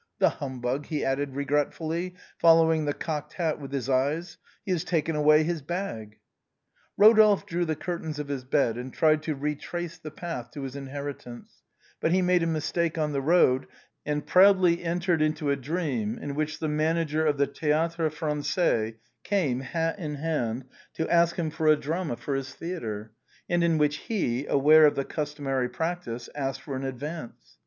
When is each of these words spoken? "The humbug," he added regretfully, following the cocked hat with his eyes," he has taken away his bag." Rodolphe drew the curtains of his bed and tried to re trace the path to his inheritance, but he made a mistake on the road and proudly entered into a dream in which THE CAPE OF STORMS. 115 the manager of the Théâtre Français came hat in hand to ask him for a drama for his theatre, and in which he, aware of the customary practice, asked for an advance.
"The 0.17 0.29
humbug," 0.29 0.87
he 0.87 1.05
added 1.05 1.35
regretfully, 1.35 2.15
following 2.39 2.85
the 2.85 2.91
cocked 2.93 3.33
hat 3.33 3.59
with 3.61 3.71
his 3.71 3.87
eyes," 3.87 4.39
he 4.65 4.71
has 4.71 4.83
taken 4.83 5.15
away 5.15 5.43
his 5.43 5.61
bag." 5.61 6.17
Rodolphe 6.97 7.45
drew 7.45 7.65
the 7.65 7.75
curtains 7.75 8.17
of 8.17 8.27
his 8.27 8.43
bed 8.43 8.77
and 8.79 8.91
tried 8.91 9.21
to 9.21 9.35
re 9.35 9.53
trace 9.53 9.99
the 9.99 10.09
path 10.09 10.49
to 10.53 10.63
his 10.63 10.75
inheritance, 10.75 11.61
but 11.99 12.11
he 12.11 12.23
made 12.23 12.41
a 12.41 12.47
mistake 12.47 12.97
on 12.97 13.11
the 13.11 13.21
road 13.21 13.67
and 14.03 14.25
proudly 14.25 14.83
entered 14.83 15.21
into 15.21 15.51
a 15.51 15.55
dream 15.55 16.17
in 16.17 16.33
which 16.33 16.57
THE 16.57 16.65
CAPE 16.67 16.73
OF 16.73 16.77
STORMS. 16.77 16.87
115 17.13 17.19
the 17.27 17.27
manager 17.27 17.27
of 17.27 17.37
the 17.37 17.47
Théâtre 17.47 18.11
Français 18.89 18.95
came 19.23 19.59
hat 19.59 19.99
in 19.99 20.15
hand 20.15 20.65
to 20.95 21.07
ask 21.11 21.35
him 21.35 21.51
for 21.51 21.67
a 21.67 21.75
drama 21.75 22.17
for 22.17 22.33
his 22.33 22.51
theatre, 22.55 23.11
and 23.47 23.63
in 23.63 23.77
which 23.77 23.97
he, 23.97 24.47
aware 24.47 24.87
of 24.87 24.95
the 24.95 25.05
customary 25.05 25.69
practice, 25.69 26.27
asked 26.33 26.61
for 26.63 26.75
an 26.75 26.85
advance. 26.85 27.57